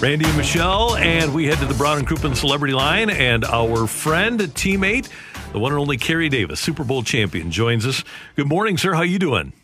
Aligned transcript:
Randy 0.00 0.26
and 0.26 0.36
Michelle, 0.36 0.94
and 0.96 1.32
we 1.32 1.46
head 1.46 1.56
to 1.58 1.64
the 1.64 1.74
Brown 1.74 1.98
and 1.98 2.06
Crouppen 2.06 2.36
Celebrity 2.36 2.74
Line, 2.74 3.08
and 3.08 3.46
our 3.46 3.86
friend, 3.86 4.38
teammate, 4.38 5.08
the 5.52 5.58
one 5.58 5.72
and 5.72 5.80
only 5.80 5.96
Carey 5.96 6.28
Davis, 6.28 6.60
Super 6.60 6.84
Bowl 6.84 7.02
champion, 7.02 7.50
joins 7.50 7.86
us. 7.86 8.04
Good 8.34 8.46
morning, 8.46 8.76
sir. 8.76 8.92
How 8.92 9.00
you 9.02 9.18
doing? 9.18 9.54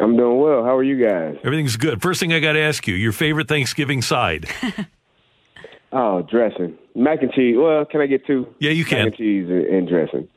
I'm 0.00 0.16
doing 0.16 0.40
well. 0.40 0.64
How 0.64 0.74
are 0.74 0.82
you 0.82 1.06
guys? 1.06 1.36
Everything's 1.44 1.76
good. 1.76 2.00
First 2.00 2.18
thing 2.18 2.32
I 2.32 2.40
got 2.40 2.52
to 2.52 2.60
ask 2.60 2.86
you, 2.88 2.94
your 2.94 3.12
favorite 3.12 3.46
Thanksgiving 3.46 4.00
side? 4.00 4.46
oh, 5.92 6.22
dressing, 6.22 6.78
mac 6.94 7.20
and 7.20 7.30
cheese. 7.32 7.56
Well, 7.58 7.84
can 7.84 8.00
I 8.00 8.06
get 8.06 8.26
two? 8.26 8.46
Yeah, 8.60 8.70
you 8.70 8.86
can. 8.86 9.00
Mac 9.00 9.06
and 9.08 9.16
cheese 9.16 9.48
and, 9.50 9.66
and 9.66 9.86
dressing, 9.86 10.28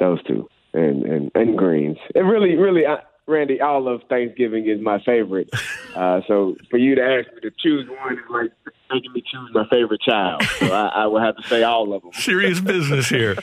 those 0.00 0.22
two, 0.24 0.48
and 0.72 1.02
and 1.04 1.30
and 1.34 1.58
greens. 1.58 1.98
It 2.14 2.20
really, 2.20 2.56
really. 2.56 2.86
I, 2.86 3.00
Randy, 3.26 3.60
all 3.60 3.88
of 3.88 4.02
Thanksgiving 4.08 4.68
is 4.68 4.80
my 4.80 5.00
favorite. 5.02 5.50
Uh, 5.92 6.22
so 6.26 6.56
for 6.70 6.78
you 6.78 6.94
to 6.94 7.02
ask 7.02 7.30
me 7.34 7.40
to 7.42 7.50
choose 7.58 7.86
one 7.86 8.14
is 8.14 8.18
like 8.30 8.50
making 8.90 9.12
me 9.12 9.20
choose 9.20 9.50
my 9.52 9.68
favorite 9.68 10.00
child. 10.00 10.42
So 10.58 10.72
I, 10.72 10.86
I 10.86 11.06
would 11.06 11.22
have 11.22 11.36
to 11.36 11.42
say 11.48 11.64
all 11.64 11.92
of 11.92 12.00
them. 12.00 12.12
Serious 12.14 12.60
business 12.60 13.10
here. 13.10 13.36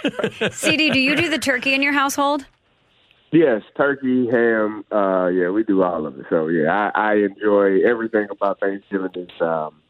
CD, 0.52 0.90
do 0.90 1.00
you 1.00 1.16
do 1.16 1.28
the 1.28 1.38
turkey 1.38 1.74
in 1.74 1.82
your 1.82 1.92
household? 1.92 2.46
Yes, 3.32 3.62
turkey, 3.76 4.28
ham. 4.30 4.84
Uh, 4.92 5.26
yeah, 5.26 5.50
we 5.50 5.64
do 5.64 5.82
all 5.82 6.06
of 6.06 6.16
it. 6.20 6.26
So 6.30 6.46
yeah, 6.46 6.92
I, 6.94 7.14
I 7.14 7.14
enjoy 7.16 7.80
everything 7.80 8.28
about 8.30 8.60
Thanksgiving. 8.60 9.10
Is 9.16 9.40
um, 9.40 9.82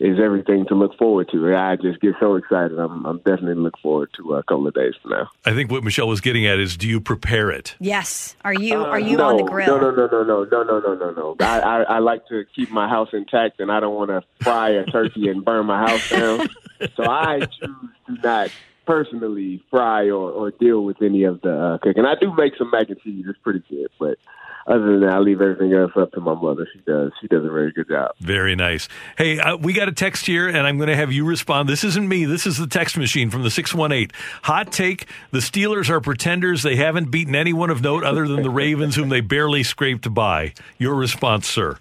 is 0.00 0.18
everything 0.18 0.66
to 0.66 0.74
look 0.74 0.96
forward 0.96 1.28
to. 1.32 1.54
I 1.54 1.76
just 1.76 2.00
get 2.00 2.14
so 2.20 2.36
excited. 2.36 2.78
I'm, 2.78 3.04
I'm 3.04 3.18
definitely 3.18 3.54
looking 3.54 3.80
forward 3.82 4.10
to 4.16 4.34
a 4.34 4.42
couple 4.42 4.66
of 4.66 4.74
days 4.74 4.94
from 5.00 5.12
now. 5.12 5.30
I 5.44 5.52
think 5.54 5.70
what 5.70 5.84
Michelle 5.84 6.08
was 6.08 6.20
getting 6.20 6.46
at 6.46 6.58
is, 6.58 6.76
do 6.76 6.88
you 6.88 7.00
prepare 7.00 7.50
it? 7.50 7.76
Yes. 7.80 8.36
Are 8.44 8.54
you 8.54 8.82
uh, 8.82 8.86
Are 8.86 9.00
you 9.00 9.16
no, 9.16 9.28
on 9.28 9.36
the 9.36 9.44
grill? 9.44 9.78
No, 9.78 9.90
no, 9.90 10.06
no, 10.06 10.22
no, 10.22 10.44
no, 10.44 10.62
no, 10.62 10.80
no, 10.80 10.94
no, 10.94 11.10
no. 11.10 11.36
I, 11.40 11.60
I, 11.60 11.82
I 11.82 11.98
like 11.98 12.26
to 12.28 12.44
keep 12.54 12.70
my 12.70 12.88
house 12.88 13.08
intact, 13.12 13.60
and 13.60 13.70
I 13.70 13.80
don't 13.80 13.94
want 13.94 14.10
to 14.10 14.22
fry 14.42 14.70
a 14.70 14.84
turkey 14.84 15.28
and 15.28 15.44
burn 15.44 15.66
my 15.66 15.88
house 15.88 16.10
down. 16.10 16.48
so 16.96 17.04
I 17.04 17.40
choose 17.40 17.78
to 18.06 18.12
not 18.22 18.50
personally 18.86 19.62
fry 19.70 20.06
or, 20.06 20.30
or 20.30 20.50
deal 20.50 20.84
with 20.84 21.00
any 21.02 21.24
of 21.24 21.40
the 21.42 21.52
uh, 21.52 21.78
cooking. 21.78 22.04
I 22.04 22.14
do 22.20 22.34
make 22.34 22.54
some 22.56 22.70
mac 22.70 22.88
and 22.88 23.00
cheese. 23.00 23.24
It's 23.28 23.38
pretty 23.38 23.62
good, 23.68 23.88
but 23.98 24.18
other 24.66 24.92
than 24.92 25.00
that, 25.00 25.14
I 25.14 25.18
leave 25.18 25.42
everything 25.42 25.74
else 25.74 25.92
up 25.94 26.12
to 26.12 26.20
my 26.20 26.34
mother. 26.34 26.66
She 26.72 26.80
does. 26.86 27.12
She 27.20 27.28
does 27.28 27.44
a 27.44 27.50
very 27.50 27.70
good 27.70 27.88
job. 27.88 28.12
Very 28.20 28.56
nice. 28.56 28.88
Hey, 29.18 29.38
uh, 29.38 29.56
we 29.56 29.74
got 29.74 29.88
a 29.88 29.92
text 29.92 30.24
here, 30.24 30.48
and 30.48 30.58
I'm 30.58 30.78
going 30.78 30.88
to 30.88 30.96
have 30.96 31.12
you 31.12 31.26
respond. 31.26 31.68
This 31.68 31.84
isn't 31.84 32.08
me. 32.08 32.24
This 32.24 32.46
is 32.46 32.56
the 32.56 32.66
text 32.66 32.96
machine 32.96 33.28
from 33.28 33.42
the 33.42 33.50
618. 33.50 34.10
Hot 34.44 34.72
take 34.72 35.06
The 35.32 35.40
Steelers 35.40 35.90
are 35.90 36.00
pretenders. 36.00 36.62
They 36.62 36.76
haven't 36.76 37.10
beaten 37.10 37.34
anyone 37.34 37.68
of 37.68 37.82
note 37.82 38.04
other 38.04 38.26
than 38.26 38.42
the 38.42 38.50
Ravens, 38.64 38.96
whom 38.96 39.10
they 39.10 39.20
barely 39.20 39.62
scraped 39.62 40.12
by. 40.14 40.54
Your 40.78 40.94
response, 40.94 41.46
sir? 41.46 41.76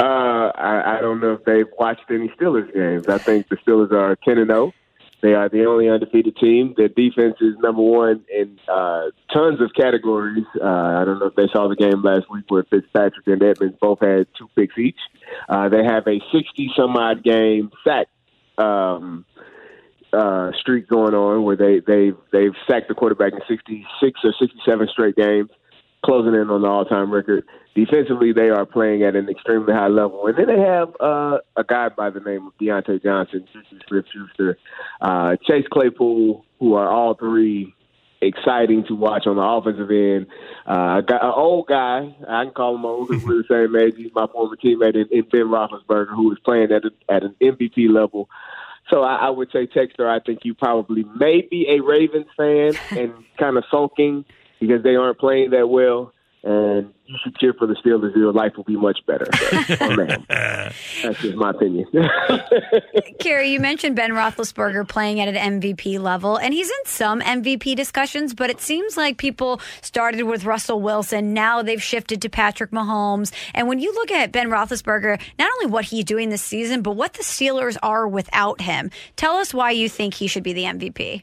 Uh, 0.00 0.04
I, 0.56 0.96
I 0.96 1.00
don't 1.02 1.20
know 1.20 1.34
if 1.34 1.44
they've 1.44 1.70
watched 1.78 2.10
any 2.10 2.28
Steelers 2.30 2.72
games. 2.72 3.08
I 3.08 3.18
think 3.18 3.48
the 3.48 3.56
Steelers 3.56 3.92
are 3.92 4.16
10 4.24 4.38
and 4.38 4.48
0. 4.48 4.72
They 5.24 5.32
are 5.32 5.48
the 5.48 5.64
only 5.64 5.88
undefeated 5.88 6.36
team. 6.36 6.74
Their 6.76 6.88
defense 6.88 7.36
is 7.40 7.54
number 7.58 7.80
one 7.80 8.26
in 8.30 8.58
uh, 8.68 9.04
tons 9.32 9.58
of 9.62 9.70
categories. 9.74 10.44
Uh, 10.60 10.66
I 10.66 11.02
don't 11.06 11.18
know 11.18 11.28
if 11.28 11.34
they 11.34 11.48
saw 11.50 11.66
the 11.66 11.76
game 11.76 12.02
last 12.02 12.30
week 12.30 12.44
where 12.48 12.62
Fitzpatrick 12.64 13.26
and 13.28 13.42
Edmonds 13.42 13.78
both 13.80 14.00
had 14.00 14.26
two 14.36 14.50
picks 14.54 14.76
each. 14.76 14.98
Uh, 15.48 15.70
they 15.70 15.82
have 15.82 16.06
a 16.06 16.20
60 16.30 16.72
some 16.76 16.94
odd 16.98 17.24
game 17.24 17.70
sack 17.82 18.08
um, 18.58 19.24
uh, 20.12 20.50
streak 20.60 20.90
going 20.90 21.14
on 21.14 21.42
where 21.42 21.56
they 21.56 21.80
they've 21.80 22.18
they've 22.30 22.54
sacked 22.68 22.88
the 22.88 22.94
quarterback 22.94 23.32
in 23.32 23.40
66 23.48 24.20
or 24.24 24.34
67 24.38 24.88
straight 24.92 25.16
games, 25.16 25.48
closing 26.04 26.34
in 26.34 26.50
on 26.50 26.62
the 26.62 26.68
all 26.68 26.84
time 26.84 27.10
record 27.10 27.44
defensively, 27.74 28.32
they 28.32 28.50
are 28.50 28.66
playing 28.66 29.02
at 29.02 29.16
an 29.16 29.28
extremely 29.28 29.72
high 29.72 29.88
level. 29.88 30.26
And 30.26 30.36
then 30.36 30.46
they 30.46 30.60
have 30.60 30.94
uh, 31.00 31.38
a 31.56 31.64
guy 31.64 31.88
by 31.88 32.10
the 32.10 32.20
name 32.20 32.46
of 32.46 32.52
Diontae 32.58 33.02
Johnson, 33.02 33.46
Smith 33.88 34.04
Schuster, 34.12 34.58
uh, 35.00 35.36
Chase 35.46 35.66
Claypool, 35.72 36.44
who 36.60 36.74
are 36.74 36.88
all 36.88 37.14
three 37.14 37.74
exciting 38.20 38.84
to 38.86 38.94
watch 38.94 39.26
on 39.26 39.36
the 39.36 39.42
offensive 39.42 39.90
end. 39.90 40.26
Uh, 40.66 41.02
an 41.06 41.30
old 41.34 41.66
guy, 41.66 42.14
I 42.28 42.44
can 42.44 42.54
call 42.54 42.76
him 42.76 42.84
old 42.84 43.08
because 43.08 43.24
we're 43.24 43.42
the 43.42 43.68
same 43.68 43.76
age. 43.76 43.94
He's 43.96 44.14
my 44.14 44.26
former 44.26 44.56
teammate 44.56 44.94
in, 44.94 45.06
in 45.10 45.24
Ben 45.30 45.42
Roethlisberger, 45.42 46.14
who 46.14 46.32
is 46.32 46.38
playing 46.44 46.72
at, 46.72 46.84
a, 46.84 46.90
at 47.08 47.22
an 47.22 47.34
MVP 47.40 47.90
level. 47.90 48.28
So 48.90 49.02
I, 49.02 49.16
I 49.16 49.30
would 49.30 49.50
say, 49.50 49.66
Texter, 49.66 50.06
I 50.06 50.20
think 50.20 50.44
you 50.44 50.54
probably 50.54 51.04
may 51.16 51.42
be 51.42 51.66
a 51.68 51.80
Ravens 51.80 52.26
fan 52.36 52.74
and 52.90 53.12
kind 53.38 53.56
of 53.56 53.64
sulking 53.70 54.24
because 54.66 54.82
they 54.82 54.96
aren't 54.96 55.18
playing 55.18 55.50
that 55.50 55.68
well 55.68 56.12
and 56.44 56.92
you 57.06 57.16
should 57.24 57.34
cheer 57.36 57.54
for 57.54 57.66
the 57.66 57.74
Steelers. 57.74 58.14
Your 58.14 58.32
life 58.32 58.52
will 58.56 58.64
be 58.64 58.76
much 58.76 58.98
better. 59.06 59.24
But, 59.30 59.80
oh 59.80 59.96
that's 60.28 61.20
just 61.20 61.36
my 61.36 61.50
opinion. 61.50 61.86
Carey, 63.18 63.48
you 63.48 63.60
mentioned 63.60 63.96
Ben 63.96 64.10
Roethlisberger 64.10 64.86
playing 64.86 65.20
at 65.20 65.34
an 65.34 65.60
MVP 65.60 65.98
level, 65.98 66.36
and 66.36 66.52
he's 66.52 66.68
in 66.68 66.84
some 66.84 67.22
MVP 67.22 67.74
discussions. 67.76 68.34
But 68.34 68.50
it 68.50 68.60
seems 68.60 68.94
like 68.96 69.16
people 69.16 69.60
started 69.80 70.24
with 70.24 70.44
Russell 70.44 70.82
Wilson. 70.82 71.32
Now 71.32 71.62
they've 71.62 71.82
shifted 71.82 72.20
to 72.22 72.28
Patrick 72.28 72.72
Mahomes. 72.72 73.32
And 73.54 73.66
when 73.66 73.78
you 73.78 73.94
look 73.94 74.10
at 74.10 74.30
Ben 74.30 74.50
Roethlisberger, 74.50 75.18
not 75.38 75.50
only 75.54 75.66
what 75.66 75.86
he's 75.86 76.04
doing 76.04 76.28
this 76.28 76.42
season, 76.42 76.82
but 76.82 76.92
what 76.92 77.14
the 77.14 77.22
Steelers 77.22 77.78
are 77.82 78.06
without 78.06 78.60
him, 78.60 78.90
tell 79.16 79.36
us 79.36 79.54
why 79.54 79.70
you 79.70 79.88
think 79.88 80.12
he 80.12 80.26
should 80.26 80.42
be 80.42 80.52
the 80.52 80.64
MVP. 80.64 81.22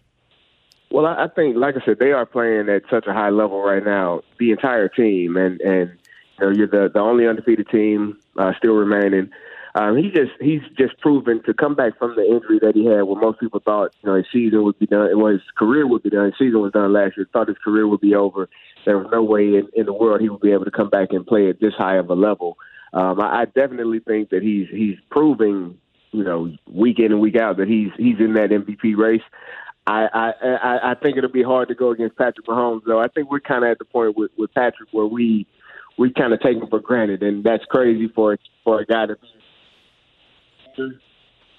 Well, 0.91 1.05
I 1.05 1.27
think, 1.33 1.55
like 1.55 1.75
I 1.75 1.85
said, 1.85 1.99
they 1.99 2.11
are 2.11 2.25
playing 2.25 2.67
at 2.67 2.83
such 2.89 3.07
a 3.07 3.13
high 3.13 3.29
level 3.29 3.61
right 3.61 3.83
now. 3.83 4.21
The 4.39 4.51
entire 4.51 4.89
team, 4.89 5.37
and 5.37 5.61
and 5.61 5.91
you 6.37 6.45
know, 6.45 6.51
you're 6.51 6.67
the 6.67 6.91
the 6.93 6.99
only 6.99 7.27
undefeated 7.27 7.69
team 7.69 8.19
uh, 8.37 8.51
still 8.57 8.73
remaining. 8.73 9.29
Um, 9.73 9.95
he 9.95 10.11
just 10.11 10.31
he's 10.41 10.61
just 10.77 10.99
proven 10.99 11.41
to 11.43 11.53
come 11.53 11.75
back 11.75 11.97
from 11.97 12.15
the 12.17 12.25
injury 12.25 12.59
that 12.61 12.75
he 12.75 12.85
had, 12.85 13.03
where 13.03 13.21
most 13.21 13.39
people 13.39 13.61
thought 13.63 13.95
you 14.03 14.09
know 14.09 14.15
his 14.15 14.25
season 14.33 14.63
would 14.63 14.77
be 14.79 14.85
done, 14.85 15.17
well 15.17 15.31
his 15.31 15.41
career 15.57 15.87
would 15.87 16.03
be 16.03 16.09
done. 16.09 16.25
His 16.25 16.33
season 16.37 16.59
was 16.59 16.73
done 16.73 16.91
last 16.91 17.15
year. 17.15 17.27
Thought 17.31 17.47
his 17.47 17.57
career 17.63 17.87
would 17.87 18.01
be 18.01 18.13
over. 18.13 18.49
There 18.85 18.97
was 18.97 19.07
no 19.11 19.23
way 19.23 19.55
in, 19.55 19.69
in 19.73 19.85
the 19.85 19.93
world 19.93 20.19
he 20.19 20.27
would 20.27 20.41
be 20.41 20.51
able 20.51 20.65
to 20.65 20.71
come 20.71 20.89
back 20.89 21.09
and 21.11 21.25
play 21.25 21.49
at 21.49 21.61
this 21.61 21.73
high 21.77 21.97
of 21.97 22.09
a 22.09 22.15
level. 22.15 22.57
Um, 22.93 23.21
I, 23.21 23.41
I 23.41 23.45
definitely 23.45 23.99
think 23.99 24.29
that 24.31 24.43
he's 24.43 24.67
he's 24.69 24.97
proving 25.09 25.77
you 26.11 26.23
know 26.25 26.53
week 26.67 26.99
in 26.99 27.13
and 27.13 27.21
week 27.21 27.37
out 27.37 27.55
that 27.55 27.69
he's 27.69 27.91
he's 27.97 28.19
in 28.19 28.33
that 28.33 28.49
MVP 28.49 28.97
race. 28.97 29.23
I, 29.87 30.07
I 30.13 30.91
I 30.91 30.95
think 30.95 31.17
it'll 31.17 31.31
be 31.31 31.43
hard 31.43 31.69
to 31.69 31.75
go 31.75 31.91
against 31.91 32.15
Patrick 32.15 32.45
Mahomes, 32.45 32.81
though. 32.85 32.99
I 32.99 33.07
think 33.07 33.31
we're 33.31 33.39
kind 33.39 33.63
of 33.63 33.71
at 33.71 33.79
the 33.79 33.85
point 33.85 34.15
with, 34.15 34.31
with 34.37 34.53
Patrick 34.53 34.89
where 34.91 35.07
we 35.07 35.47
we 35.97 36.13
kind 36.13 36.33
of 36.33 36.41
take 36.41 36.57
him 36.57 36.67
for 36.69 36.79
granted, 36.79 37.23
and 37.23 37.43
that's 37.43 37.65
crazy 37.65 38.07
for 38.07 38.37
for 38.63 38.79
a 38.79 38.85
guy 38.85 39.07
to 39.07 39.17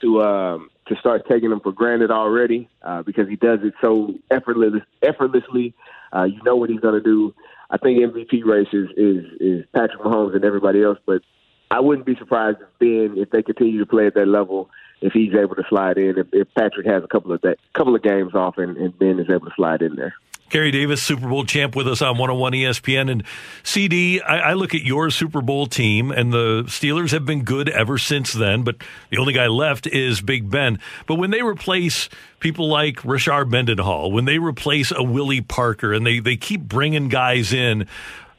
to 0.00 0.22
um, 0.22 0.70
to 0.86 0.96
start 0.96 1.22
taking 1.28 1.50
him 1.50 1.60
for 1.60 1.72
granted 1.72 2.10
already 2.10 2.68
uh, 2.82 3.02
because 3.02 3.28
he 3.28 3.36
does 3.36 3.60
it 3.62 3.74
so 3.80 4.14
effortless, 4.30 4.82
effortlessly. 5.02 5.74
Uh, 6.14 6.24
you 6.24 6.42
know 6.44 6.56
what 6.56 6.70
he's 6.70 6.80
going 6.80 6.94
to 6.94 7.00
do. 7.00 7.34
I 7.70 7.78
think 7.78 7.98
MVP 7.98 8.44
race 8.44 8.68
is, 8.72 8.88
is 8.96 9.24
is 9.40 9.64
Patrick 9.72 10.02
Mahomes 10.02 10.34
and 10.34 10.44
everybody 10.44 10.82
else, 10.82 10.98
but 11.06 11.22
I 11.70 11.80
wouldn't 11.80 12.06
be 12.06 12.16
surprised 12.16 12.58
if 12.60 12.68
Ben, 12.78 13.16
if 13.16 13.30
they 13.30 13.42
continue 13.42 13.78
to 13.78 13.86
play 13.86 14.06
at 14.06 14.14
that 14.14 14.28
level, 14.28 14.68
if 15.02 15.12
he's 15.12 15.34
able 15.34 15.56
to 15.56 15.64
slide 15.68 15.98
in, 15.98 16.18
if, 16.18 16.28
if 16.32 16.48
Patrick 16.54 16.86
has 16.86 17.02
a 17.02 17.08
couple 17.08 17.32
of 17.32 17.40
that, 17.42 17.58
couple 17.74 17.94
of 17.94 18.02
games 18.02 18.34
off, 18.34 18.58
and, 18.58 18.76
and 18.76 18.98
Ben 18.98 19.18
is 19.18 19.28
able 19.28 19.46
to 19.46 19.54
slide 19.56 19.82
in 19.82 19.96
there. 19.96 20.14
Carey 20.52 20.70
Davis, 20.70 21.02
Super 21.02 21.28
Bowl 21.28 21.46
champ, 21.46 21.74
with 21.74 21.88
us 21.88 22.02
on 22.02 22.18
101 22.18 22.52
ESPN. 22.52 23.10
And 23.10 23.24
CD, 23.62 24.20
I, 24.20 24.50
I, 24.50 24.52
look 24.52 24.74
at 24.74 24.82
your 24.82 25.08
Super 25.08 25.40
Bowl 25.40 25.66
team, 25.66 26.10
and 26.10 26.30
the 26.30 26.64
Steelers 26.64 27.10
have 27.12 27.24
been 27.24 27.42
good 27.42 27.70
ever 27.70 27.96
since 27.96 28.34
then, 28.34 28.62
but 28.62 28.76
the 29.08 29.16
only 29.16 29.32
guy 29.32 29.46
left 29.46 29.86
is 29.86 30.20
Big 30.20 30.50
Ben. 30.50 30.78
But 31.06 31.14
when 31.14 31.30
they 31.30 31.40
replace 31.40 32.10
people 32.38 32.68
like 32.68 32.96
Rashard 32.96 33.48
Mendenhall, 33.48 34.12
when 34.12 34.26
they 34.26 34.38
replace 34.38 34.92
a 34.92 35.02
Willie 35.02 35.40
Parker, 35.40 35.94
and 35.94 36.04
they, 36.04 36.18
they 36.18 36.36
keep 36.36 36.60
bringing 36.60 37.08
guys 37.08 37.54
in, 37.54 37.88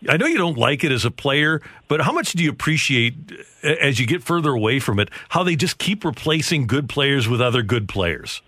I 0.10 0.18
know 0.18 0.26
you 0.26 0.38
don't 0.38 0.58
like 0.58 0.84
it 0.84 0.92
as 0.92 1.06
a 1.06 1.12
player, 1.12 1.62
but 1.88 2.02
how 2.02 2.12
much 2.12 2.34
do 2.34 2.44
you 2.44 2.50
appreciate 2.50 3.16
as 3.64 4.00
you 4.00 4.08
get 4.08 4.24
further 4.24 4.52
away 4.52 4.80
from 4.80 5.00
it 5.00 5.10
how 5.30 5.44
they 5.44 5.56
just 5.56 5.78
keep 5.78 6.04
replacing 6.04 6.68
good 6.68 6.90
players 6.90 7.28
with 7.28 7.42
other 7.42 7.62
good 7.62 7.88
players? 7.88 8.42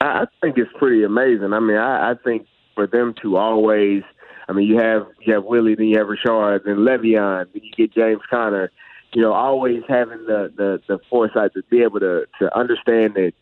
I 0.00 0.26
think 0.40 0.58
it's 0.58 0.70
pretty 0.78 1.02
amazing. 1.04 1.52
I 1.52 1.60
mean, 1.60 1.76
I, 1.76 2.12
I 2.12 2.14
think 2.24 2.46
for 2.74 2.86
them 2.86 3.14
to 3.22 3.36
always, 3.36 4.02
I 4.48 4.52
mean, 4.52 4.68
you 4.68 4.78
have 4.78 5.06
you 5.20 5.34
have 5.34 5.44
Willie, 5.44 5.74
then 5.74 5.86
you 5.86 5.98
have 5.98 6.06
Rashard, 6.06 6.64
then 6.64 6.76
Le'Veon, 6.76 7.46
then 7.52 7.62
you 7.62 7.72
get 7.76 7.92
James 7.92 8.22
Conner. 8.30 8.70
You 9.12 9.22
know, 9.22 9.32
always 9.32 9.82
having 9.88 10.24
the 10.26 10.52
the, 10.56 10.80
the 10.86 10.98
foresight 11.10 11.52
to 11.54 11.62
be 11.70 11.82
able 11.82 12.00
to 12.00 12.26
to 12.40 12.56
understand 12.56 13.14
that 13.14 13.32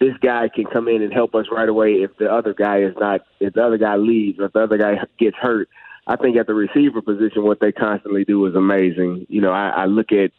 this 0.00 0.14
guy 0.20 0.48
can 0.54 0.64
come 0.66 0.88
in 0.88 1.02
and 1.02 1.12
help 1.12 1.34
us 1.34 1.46
right 1.50 1.68
away 1.68 2.02
if 2.02 2.10
the 2.18 2.30
other 2.30 2.52
guy 2.52 2.82
is 2.82 2.94
not 2.98 3.22
if 3.40 3.54
the 3.54 3.64
other 3.64 3.78
guy 3.78 3.96
leaves 3.96 4.38
or 4.38 4.46
if 4.46 4.52
the 4.52 4.60
other 4.60 4.76
guy 4.76 4.96
gets 5.18 5.36
hurt. 5.36 5.68
I 6.06 6.16
think 6.16 6.36
at 6.36 6.46
the 6.46 6.54
receiver 6.54 7.00
position, 7.00 7.44
what 7.44 7.60
they 7.60 7.72
constantly 7.72 8.24
do 8.24 8.44
is 8.46 8.54
amazing. 8.54 9.26
You 9.28 9.40
know, 9.40 9.52
I, 9.52 9.68
I 9.68 9.84
look 9.86 10.12
at 10.12 10.32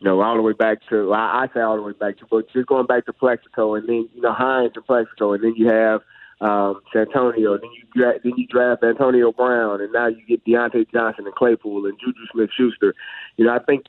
you 0.00 0.04
know, 0.04 0.20
all 0.20 0.36
the 0.36 0.42
way 0.42 0.52
back 0.52 0.78
to 0.90 1.12
I, 1.12 1.44
I 1.44 1.46
say 1.52 1.60
all 1.60 1.76
the 1.76 1.82
way 1.82 1.92
back 1.92 2.18
to, 2.18 2.26
but 2.30 2.50
just 2.52 2.68
going 2.68 2.86
back 2.86 3.06
to 3.06 3.12
Plaxico 3.12 3.74
and 3.74 3.88
then 3.88 4.08
you 4.14 4.20
know 4.20 4.32
Hines 4.32 4.72
and 4.74 4.84
Plaxico, 4.84 5.32
and 5.32 5.42
then 5.42 5.54
you 5.56 5.68
have 5.68 6.02
um, 6.40 6.80
Santonio, 6.92 7.58
then 7.58 7.70
you 7.74 7.82
dra- 7.94 8.20
then 8.22 8.34
you 8.36 8.46
draft 8.46 8.84
Antonio 8.84 9.32
Brown, 9.32 9.80
and 9.80 9.92
now 9.92 10.06
you 10.06 10.24
get 10.26 10.44
Diontae 10.44 10.90
Johnson 10.92 11.26
and 11.26 11.34
Claypool 11.34 11.86
and 11.86 11.98
Juju 11.98 12.26
Smith-Schuster. 12.32 12.94
You 13.36 13.46
know, 13.46 13.52
I 13.52 13.58
think 13.58 13.86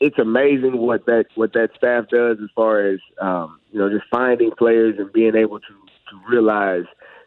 it's 0.00 0.18
amazing 0.18 0.76
what 0.76 1.06
that 1.06 1.26
what 1.34 1.54
that 1.54 1.70
staff 1.76 2.08
does 2.10 2.38
as 2.42 2.50
far 2.54 2.86
as 2.86 3.00
um, 3.20 3.58
you 3.72 3.78
know 3.78 3.88
just 3.88 4.04
finding 4.10 4.50
players 4.50 4.96
and 4.98 5.10
being 5.12 5.34
able 5.34 5.60
to 5.60 5.66
to 6.10 6.20
realize 6.28 6.84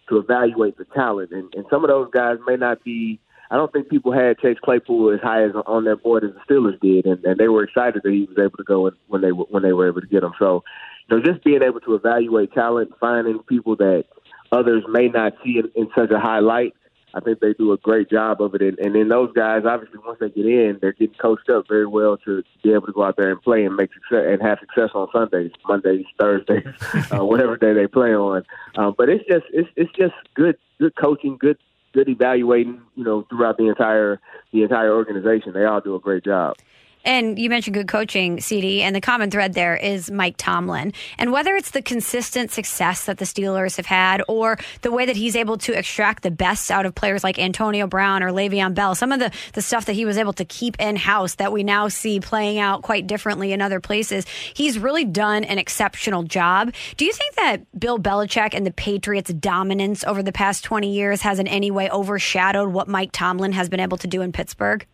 to 0.10 0.18
evaluate 0.18 0.78
the 0.78 0.86
talent, 0.86 1.32
and, 1.32 1.52
and 1.56 1.66
some 1.72 1.84
of 1.84 1.88
those 1.88 2.10
guys 2.12 2.38
may 2.46 2.56
not 2.56 2.84
be 2.84 3.20
I 3.52 3.56
don't 3.58 3.72
think 3.74 3.90
people 3.90 4.14
had 4.14 4.40
Chase 4.40 4.58
Claypool 4.64 5.14
as 5.14 5.20
high 5.20 5.44
as 5.44 5.52
on 5.68 5.84
their 5.84 5.98
board 5.98 6.24
as 6.24 6.32
the 6.32 6.40
Steelers 6.54 6.80
did, 6.80 7.06
and, 7.06 7.24
and 7.26 7.38
they 7.38 7.50
were 7.50 7.64
excited 7.64 8.02
that 8.02 8.12
he 8.12 8.24
was 8.24 8.38
able 8.40 8.56
to 8.56 8.64
go 8.64 8.90
when 9.08 9.22
they 9.22 9.32
when 9.32 9.62
they 9.62 9.74
were 9.74 9.90
able 9.90 10.00
to 10.00 10.08
get 10.08 10.24
him. 10.24 10.32
So, 10.40 10.64
you 11.10 11.18
know, 11.18 11.24
just 11.24 11.44
being 11.44 11.62
able 11.62 11.82
to 11.82 11.96
evaluate 11.96 12.54
talent, 12.54 12.94
finding 13.02 13.40
people 13.40 13.76
that 13.76 14.06
others 14.54 14.86
may 14.88 15.10
not 15.10 15.34
see 15.44 15.60
in, 15.60 15.70
in 15.76 15.90
such 15.94 16.12
a 16.12 16.20
high 16.20 16.40
light, 16.40 16.74
I 17.14 17.20
think 17.20 17.42
they 17.42 17.52
do 17.52 17.74
a 17.74 17.78
great 17.78 18.10
job 18.10 18.42
of 18.42 18.56
it. 18.56 18.62
And, 18.62 18.80
and 18.80 18.96
then 18.96 19.10
those 19.10 19.34
guys, 19.34 19.64
obviously, 19.66 20.00
once 20.06 20.20
they 20.22 20.30
get 20.30 20.46
in, 20.46 20.80
they're 20.82 20.94
getting 20.94 21.16
coached 21.16 21.50
up 21.50 21.68
very 21.68 21.86
well 21.86 22.16
to 22.24 22.44
be 22.64 22.72
able 22.72 22.86
to 22.86 22.94
go 22.94 23.04
out 23.04 23.18
there 23.18 23.32
and 23.32 23.42
play 23.42 23.66
and 23.66 23.76
make 23.76 23.90
success 23.94 24.28
and 24.30 24.42
have 24.42 24.60
success 24.60 24.92
on 24.96 25.10
Sundays, 25.12 25.52
Mondays, 25.68 26.06
Thursdays, 26.18 26.68
uh, 27.12 27.26
whatever 27.26 27.58
day 27.58 27.74
they 27.74 27.88
play 27.88 28.16
on. 28.16 28.46
Um, 28.78 28.96
but 28.98 29.10
it's 29.10 29.26
just 29.28 29.44
it's 29.52 29.70
it's 29.76 29.92
just 29.92 30.16
good 30.36 30.56
good 30.80 30.96
coaching, 30.96 31.38
good 31.38 31.58
good 31.94 32.10
evaluating, 32.10 32.82
you 32.96 33.04
know, 33.04 33.24
throughout 33.30 33.58
the 33.58 33.68
entire 33.68 34.20
the 34.52 34.64
entire 34.64 34.94
organization. 34.94 35.54
They 35.54 35.66
all 35.66 35.82
do 35.82 35.96
a 35.96 36.00
great 36.00 36.24
job. 36.24 36.58
And 37.04 37.40
you 37.40 37.50
mentioned 37.50 37.74
good 37.74 37.88
coaching, 37.88 38.40
CD, 38.40 38.84
and 38.84 38.96
the 38.96 39.02
common 39.02 39.32
thread 39.32 39.54
there 39.54 39.76
is 39.76 40.12
Mike 40.12 40.36
Tomlin. 40.38 40.94
And 41.18 41.32
whether 41.32 41.56
it's 41.56 41.72
the 41.72 41.82
consistent 41.82 42.52
success 42.52 43.06
that 43.06 43.18
the 43.18 43.26
Steelers 43.26 43.78
have 43.78 43.86
had 43.86 44.22
or 44.28 44.58
the 44.82 44.92
way 44.92 45.06
that 45.06 45.16
he's 45.16 45.36
able 45.36 45.58
to 45.60 45.78
extract 45.78 46.24
the 46.24 46.32
best 46.32 46.70
out 46.70 46.86
of 46.86 46.94
players 46.94 47.24
like 47.24 47.40
Antonio 47.40 47.88
Brown 47.88 48.22
or 48.22 48.32
Le'Veon 48.32 48.76
Bell, 48.76 48.94
some 48.94 49.12
of 49.12 49.20
the, 49.20 49.32
the 49.54 49.62
stuff 49.62 49.86
that 49.86 49.94
he 49.94 50.06
was 50.06 50.18
able 50.18 50.34
to 50.34 50.46
keep 50.46 50.80
in 50.80 50.96
house 50.96 51.36
that 51.36 51.52
we 51.52 51.64
now 51.64 51.88
see 51.88 52.20
playing 52.20 52.60
out 52.60 52.84
quite 52.84 53.08
differently 53.08 53.52
in 53.52 53.62
other 53.62 53.80
places, 53.80 54.26
he's 54.54 54.78
really 54.78 55.06
done 55.06 55.44
an 55.44 55.58
exceptional 55.58 56.24
job. 56.24 56.74
Do 56.98 57.06
you 57.06 57.14
think 57.14 57.36
that 57.36 57.80
Bill 57.80 57.98
Belichick 57.98 58.54
and 58.54 58.66
the 58.66 58.72
Patriots' 58.72 59.34
dominance 59.34 60.04
over 60.04 60.22
the 60.22 60.32
past 60.32 60.64
20 60.64 60.94
years 60.94 61.22
has 61.22 61.40
in 61.40 61.48
any 61.48 61.72
way 61.72 61.90
overshadowed 61.90 62.74
what 62.74 62.88
Mike 62.88 63.12
Tomlin 63.12 63.54
has 63.54 63.70
been 63.70 63.80
able 63.80 63.98
to 63.98 64.08
do 64.08 64.22
in 64.22 64.32
Pittsburgh? 64.32 64.86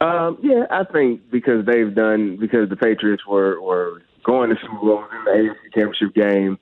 Um, 0.00 0.38
yeah, 0.42 0.64
I 0.70 0.84
think 0.84 1.30
because 1.30 1.64
they've 1.64 1.94
done 1.94 2.36
because 2.36 2.68
the 2.68 2.76
Patriots 2.76 3.26
were 3.26 3.60
were 3.60 4.02
going 4.24 4.50
to 4.50 4.56
Super 4.60 4.76
Bowl 4.76 5.04
in 5.04 5.24
the 5.24 5.30
AFC 5.30 5.74
Championship 5.74 6.14
game. 6.14 6.58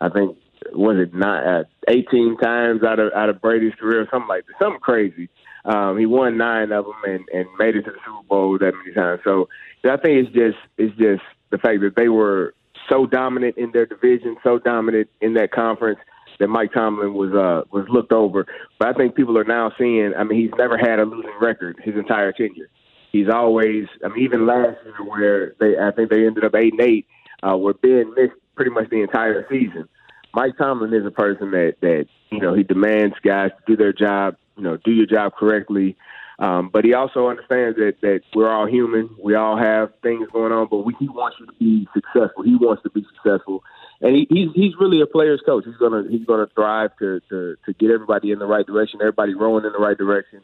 I 0.00 0.08
think 0.08 0.38
was 0.72 0.96
it 0.98 1.14
not 1.14 1.46
uh, 1.46 1.64
18 1.88 2.38
times 2.38 2.82
out 2.82 2.98
of 2.98 3.12
out 3.12 3.28
of 3.28 3.42
Brady's 3.42 3.74
career, 3.74 4.06
something 4.10 4.28
like 4.28 4.46
that, 4.46 4.54
something 4.58 4.80
crazy. 4.80 5.28
Um, 5.64 5.98
he 5.98 6.06
won 6.06 6.38
nine 6.38 6.72
of 6.72 6.86
them 6.86 6.94
and 7.04 7.24
and 7.32 7.46
made 7.58 7.76
it 7.76 7.82
to 7.82 7.90
the 7.90 7.98
Super 8.06 8.26
Bowl 8.26 8.58
that 8.58 8.72
many 8.74 8.94
times. 8.94 9.20
So 9.22 9.48
I 9.84 9.96
think 9.98 10.26
it's 10.26 10.34
just 10.34 10.58
it's 10.78 10.96
just 10.96 11.22
the 11.50 11.58
fact 11.58 11.80
that 11.82 11.94
they 11.94 12.08
were 12.08 12.54
so 12.88 13.04
dominant 13.04 13.58
in 13.58 13.72
their 13.72 13.84
division, 13.84 14.36
so 14.42 14.58
dominant 14.58 15.10
in 15.20 15.34
that 15.34 15.52
conference 15.52 15.98
that 16.38 16.48
Mike 16.48 16.72
Tomlin 16.72 17.12
was 17.12 17.34
uh 17.34 17.68
was 17.70 17.86
looked 17.90 18.12
over. 18.12 18.46
But 18.78 18.88
I 18.88 18.92
think 18.94 19.14
people 19.14 19.36
are 19.36 19.44
now 19.44 19.72
seeing. 19.78 20.14
I 20.16 20.24
mean, 20.24 20.40
he's 20.40 20.56
never 20.56 20.78
had 20.78 21.00
a 21.00 21.04
losing 21.04 21.38
record 21.38 21.76
his 21.84 21.96
entire 21.96 22.32
tenure 22.32 22.70
he's 23.12 23.28
always. 23.28 23.86
I 24.04 24.08
mean, 24.08 24.24
even 24.24 24.46
last 24.46 24.76
year 24.84 25.04
where 25.04 25.54
they, 25.60 25.78
I 25.78 25.90
think 25.92 26.10
they 26.10 26.26
ended 26.26 26.44
up 26.44 26.54
eight 26.54 26.72
and 26.72 26.82
eight, 26.82 27.06
uh, 27.42 27.56
where 27.56 27.74
Ben 27.74 28.12
missed 28.16 28.34
pretty 28.54 28.70
much 28.70 28.90
the 28.90 29.02
entire 29.02 29.46
season. 29.48 29.88
Mike 30.34 30.56
Tomlin 30.58 30.92
is 30.92 31.06
a 31.06 31.10
person 31.10 31.50
that 31.52 31.76
that 31.80 32.06
you 32.30 32.40
know 32.40 32.54
he 32.54 32.62
demands 32.62 33.16
guys 33.22 33.50
to 33.50 33.62
do 33.66 33.76
their 33.76 33.92
job, 33.92 34.36
you 34.56 34.62
know, 34.62 34.76
do 34.76 34.92
your 34.92 35.06
job 35.06 35.34
correctly. 35.34 35.96
Um, 36.40 36.70
but 36.72 36.84
he 36.84 36.94
also 36.94 37.26
understands 37.26 37.76
that 37.78 37.96
that 38.02 38.20
we're 38.34 38.48
all 38.48 38.66
human. 38.66 39.10
We 39.22 39.34
all 39.34 39.56
have 39.56 39.92
things 40.02 40.28
going 40.32 40.52
on, 40.52 40.68
but 40.70 40.78
we, 40.78 40.94
he 41.00 41.08
wants 41.08 41.36
you 41.40 41.46
to 41.46 41.52
be 41.58 41.88
successful. 41.92 42.44
He 42.44 42.54
wants 42.54 42.82
to 42.84 42.90
be 42.90 43.04
successful, 43.14 43.64
and 44.00 44.14
he, 44.14 44.26
he's 44.30 44.48
he's 44.54 44.72
really 44.78 45.00
a 45.00 45.06
player's 45.06 45.40
coach. 45.44 45.64
He's 45.66 45.76
gonna 45.76 46.04
he's 46.08 46.24
gonna 46.24 46.46
thrive 46.54 46.90
to 47.00 47.20
to 47.30 47.56
to 47.64 47.72
get 47.72 47.90
everybody 47.90 48.30
in 48.30 48.38
the 48.38 48.46
right 48.46 48.64
direction, 48.64 49.00
everybody 49.00 49.34
rowing 49.34 49.64
in 49.64 49.72
the 49.72 49.80
right 49.80 49.98
direction, 49.98 50.40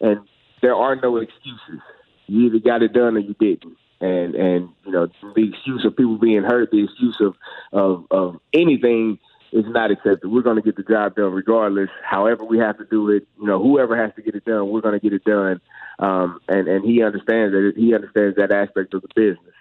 and 0.00 0.20
there 0.60 0.74
are 0.74 0.96
no 0.96 1.16
excuses 1.16 1.80
you 2.28 2.46
either 2.46 2.58
got 2.60 2.82
it 2.82 2.92
done 2.92 3.16
or 3.16 3.20
you 3.20 3.34
didn't. 3.38 3.76
And 4.00 4.36
and 4.36 4.68
you 4.86 4.92
know 4.92 5.08
the 5.34 5.48
excuse 5.48 5.84
of 5.84 5.96
people 5.96 6.18
being 6.18 6.44
hurt, 6.44 6.70
the 6.70 6.84
excuse 6.84 7.20
of 7.20 7.34
of, 7.72 8.04
of 8.12 8.40
anything 8.54 9.18
is 9.52 9.64
not 9.66 9.90
accepted. 9.90 10.30
We're 10.30 10.42
going 10.42 10.56
to 10.56 10.62
get 10.62 10.76
the 10.76 10.82
job 10.82 11.16
done 11.16 11.32
regardless. 11.32 11.88
However, 12.04 12.44
we 12.44 12.58
have 12.58 12.78
to 12.78 12.84
do 12.84 13.10
it. 13.10 13.26
You 13.40 13.46
know, 13.46 13.60
whoever 13.60 13.96
has 13.96 14.14
to 14.14 14.22
get 14.22 14.34
it 14.34 14.44
done, 14.44 14.68
we're 14.68 14.82
going 14.82 14.98
to 14.98 15.00
get 15.00 15.12
it 15.12 15.24
done. 15.24 15.60
Um, 15.98 16.40
and 16.48 16.68
and 16.68 16.84
he 16.84 17.02
understands 17.02 17.52
that. 17.52 17.72
He 17.76 17.92
understands 17.94 18.36
that 18.36 18.52
aspect 18.52 18.94
of 18.94 19.02
the 19.02 19.08
business. 19.16 19.54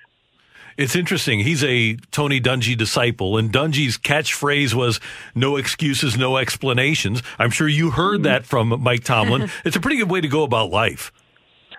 It's 0.78 0.96
interesting. 0.96 1.40
He's 1.40 1.64
a 1.64 1.96
Tony 2.12 2.40
Dungy 2.40 2.78
disciple, 2.78 3.38
and 3.38 3.52
Dungy's 3.52 3.98
catchphrase 3.98 4.76
was 4.76 5.00
"No 5.34 5.58
excuses, 5.58 6.16
no 6.16 6.38
explanations." 6.38 7.24
I'm 7.40 7.50
sure 7.50 7.68
you 7.68 7.90
heard 7.90 8.18
mm-hmm. 8.18 8.24
that 8.24 8.46
from 8.46 8.82
Mike 8.82 9.04
Tomlin. 9.04 9.50
it's 9.66 9.76
a 9.76 9.80
pretty 9.80 9.98
good 9.98 10.12
way 10.12 10.22
to 10.22 10.28
go 10.28 10.44
about 10.44 10.70
life. 10.70 11.12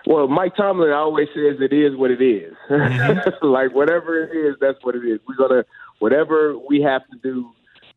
Well, 0.09 0.27
Mike 0.27 0.55
Tomlin 0.55 0.91
always 0.91 1.27
says 1.35 1.61
it 1.61 1.71
is 1.71 1.95
what 1.95 2.09
it 2.09 2.19
is. 2.19 2.55
Mm-hmm. 2.67 3.45
like 3.45 3.75
whatever 3.75 4.23
it 4.23 4.35
is, 4.35 4.55
that's 4.59 4.79
what 4.81 4.95
it 4.95 5.05
is. 5.05 5.19
We're 5.27 5.35
gonna 5.35 5.63
whatever 5.99 6.57
we 6.57 6.81
have 6.81 7.03
to 7.11 7.17
do, 7.21 7.51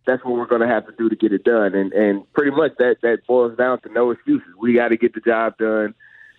that's 0.06 0.22
what 0.22 0.34
we're 0.34 0.46
gonna 0.46 0.68
have 0.68 0.84
to 0.88 0.92
do 0.98 1.08
to 1.08 1.16
get 1.16 1.32
it 1.32 1.42
done. 1.42 1.74
And 1.74 1.90
and 1.94 2.30
pretty 2.34 2.50
much 2.50 2.72
that 2.78 2.96
that 3.00 3.26
boils 3.26 3.56
down 3.56 3.80
to 3.80 3.92
no 3.94 4.10
excuses. 4.10 4.46
We 4.60 4.74
got 4.74 4.88
to 4.88 4.98
get 4.98 5.14
the 5.14 5.20
job 5.20 5.56
done. 5.56 5.94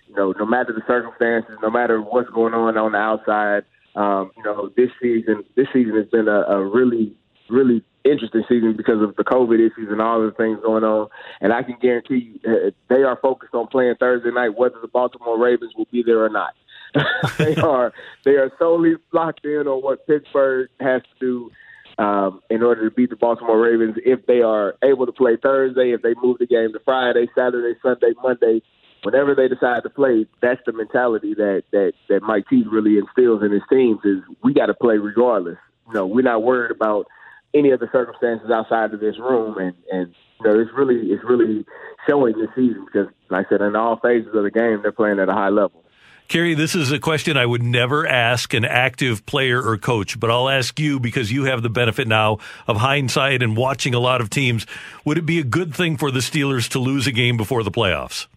You 0.08 0.16
know, 0.16 0.36
no 0.38 0.46
matter 0.46 0.74
the 0.74 0.84
circumstances, 0.86 1.58
no 1.64 1.72
matter 1.72 2.00
what's 2.00 2.30
going 2.30 2.54
on 2.54 2.78
on 2.78 2.92
the 2.92 2.98
outside. 3.00 3.64
Um, 3.96 4.32
you 4.38 4.44
know, 4.44 4.70
this 4.78 4.90
season 5.02 5.44
this 5.56 5.68
season 5.74 5.96
has 5.96 6.06
been 6.06 6.28
a, 6.28 6.42
a 6.42 6.64
really 6.64 7.16
really 7.50 7.84
interesting 8.06 8.44
season 8.50 8.76
because 8.76 9.02
of 9.02 9.16
the 9.16 9.24
COVID 9.24 9.56
issues 9.56 9.90
and 9.90 10.02
all 10.02 10.22
the 10.22 10.32
things 10.32 10.60
going 10.62 10.84
on. 10.84 11.08
And 11.42 11.54
I 11.54 11.64
can 11.64 11.78
guarantee 11.82 12.40
you, 12.44 12.52
uh, 12.52 12.72
they 12.90 13.04
are 13.04 13.18
focused 13.22 13.54
on 13.54 13.68
playing 13.68 13.96
Thursday 14.00 14.32
night, 14.32 14.58
whether 14.58 14.80
the 14.82 14.88
Baltimore 14.88 15.40
Ravens 15.40 15.74
will 15.78 15.88
be 15.92 16.04
there 16.04 16.24
or 16.24 16.30
not. 16.30 16.54
they 17.38 17.56
are 17.64 17.94
they 18.24 18.32
are 18.32 18.52
solely 18.60 18.96
locked 19.12 19.46
in 19.46 19.68
on 19.68 19.82
what 19.82 20.06
Pittsburgh 20.06 20.70
has 20.80 21.02
to 21.02 21.20
do 21.20 22.04
um, 22.04 22.42
in 22.50 22.64
order 22.64 22.88
to 22.90 22.96
beat 22.96 23.10
the 23.10 23.16
Baltimore 23.16 23.60
Ravens. 23.60 23.98
If 24.06 24.26
they 24.26 24.42
are 24.42 24.76
able 24.84 25.06
to 25.06 25.12
play 25.12 25.38
Thursday, 25.42 25.92
if 25.92 26.02
they 26.02 26.14
move 26.22 26.38
the 26.40 26.46
game 26.46 26.74
to 26.74 26.80
Friday, 26.84 27.28
Saturday, 27.36 27.78
Sunday, 27.82 28.14
Monday, 28.22 28.62
whenever 29.04 29.36
they 29.36 29.48
decide 29.48 29.84
to 29.84 29.90
play, 29.90 30.26
that's 30.42 30.62
the 30.66 30.74
mentality 30.74 31.34
that 31.36 31.64
that 31.72 31.94
that 32.10 32.22
Mike 32.24 32.46
T 32.50 32.64
really 32.70 32.98
instills 32.98 33.44
in 33.44 33.52
his 33.52 33.64
teams. 33.70 34.00
Is 34.04 34.20
we 34.44 34.54
got 34.54 34.68
to 34.68 34.74
play 34.74 34.98
regardless. 34.98 35.58
You 35.88 35.94
know, 35.94 36.08
we're 36.08 36.22
not 36.22 36.44
worried 36.44 36.72
about 36.72 37.08
any 37.54 37.72
of 37.72 37.80
the 37.80 37.90
circumstances 37.92 38.50
outside 38.50 38.94
of 38.94 39.00
this 39.00 39.18
room, 39.20 39.58
and 39.58 39.74
and 39.92 40.14
you 40.40 40.46
know, 40.46 40.60
it's 40.60 40.72
really 40.74 41.12
it's 41.12 41.24
really 41.24 41.66
showing 42.08 42.38
this 42.38 42.50
season 42.56 42.86
because, 42.86 43.08
like 43.30 43.48
I 43.48 43.50
said, 43.50 43.62
in 43.62 43.76
all 43.76 44.00
phases 44.00 44.34
of 44.34 44.44
the 44.44 44.52
game, 44.52 44.82
they're 44.82 44.92
playing 44.92 45.20
at 45.20 45.30
a 45.30 45.34
high 45.34 45.50
level. 45.50 45.84
Carey, 46.30 46.56
this 46.56 46.74
is 46.74 46.92
a 46.92 47.00
question 47.00 47.38
I 47.38 47.46
would 47.46 47.62
never 47.62 48.08
ask 48.08 48.54
an 48.54 48.66
active 48.66 49.26
player 49.26 49.62
or 49.62 49.78
coach, 49.78 50.20
but 50.20 50.32
I'll 50.32 50.50
ask 50.50 50.80
you 50.80 51.00
because 51.00 51.32
you 51.32 51.44
have 51.44 51.62
the 51.62 51.70
benefit 51.70 52.08
now 52.08 52.40
of 52.66 52.78
hindsight 52.78 53.44
and 53.44 53.56
watching 53.58 53.94
a 53.94 54.00
lot 54.00 54.22
of 54.22 54.30
teams. 54.30 54.66
Would 55.06 55.18
it 55.18 55.26
be 55.26 55.40
a 55.40 55.44
good 55.44 55.76
thing 55.76 55.98
for 55.98 56.12
the 56.12 56.22
Steelers 56.22 56.70
to 56.70 56.80
lose 56.80 57.08
a 57.08 57.12
game 57.12 57.38
before 57.38 57.62
the 57.62 57.72
playoffs? 57.72 58.28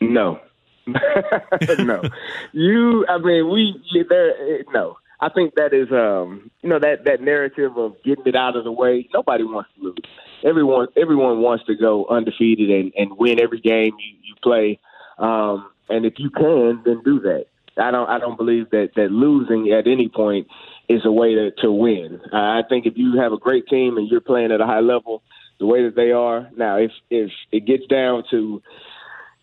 No. 0.00 0.38
no. 0.86 2.02
You, 2.52 3.06
I 3.08 3.18
mean, 3.18 3.50
we, 3.50 3.82
there, 4.08 4.62
no. 4.72 4.98
I 5.20 5.28
think 5.28 5.54
that 5.56 5.74
is, 5.74 5.92
um, 5.92 6.50
you 6.62 6.70
know, 6.70 6.78
that 6.78 7.04
that 7.04 7.20
narrative 7.20 7.76
of 7.76 7.96
getting 8.04 8.26
it 8.26 8.36
out 8.36 8.56
of 8.56 8.64
the 8.64 8.72
way. 8.72 9.08
Nobody 9.12 9.44
wants 9.44 9.70
to 9.76 9.84
lose. 9.84 9.96
Everyone, 10.44 10.88
everyone 10.96 11.40
wants 11.40 11.64
to 11.66 11.76
go 11.76 12.06
undefeated 12.08 12.70
and, 12.70 12.92
and 12.96 13.18
win 13.18 13.40
every 13.40 13.60
game 13.60 13.92
you, 13.98 14.16
you 14.22 14.34
play. 14.42 14.80
Um, 15.18 15.70
and 15.90 16.06
if 16.06 16.14
you 16.16 16.30
can, 16.30 16.82
then 16.84 17.02
do 17.04 17.20
that. 17.20 17.46
I 17.76 17.90
don't 17.90 18.08
I 18.08 18.18
don't 18.18 18.36
believe 18.36 18.70
that 18.70 18.90
that 18.96 19.10
losing 19.10 19.72
at 19.72 19.86
any 19.86 20.08
point 20.08 20.48
is 20.88 21.02
a 21.04 21.12
way 21.12 21.34
to 21.34 21.50
to 21.62 21.70
win. 21.70 22.20
Uh, 22.32 22.36
I 22.36 22.62
think 22.68 22.86
if 22.86 22.94
you 22.96 23.20
have 23.20 23.32
a 23.32 23.38
great 23.38 23.66
team 23.68 23.96
and 23.96 24.08
you're 24.08 24.20
playing 24.20 24.52
at 24.52 24.60
a 24.60 24.66
high 24.66 24.80
level, 24.80 25.22
the 25.58 25.66
way 25.66 25.84
that 25.84 25.96
they 25.96 26.12
are 26.12 26.48
now, 26.56 26.78
if 26.78 26.90
if 27.10 27.30
it 27.52 27.66
gets 27.66 27.86
down 27.86 28.24
to 28.30 28.62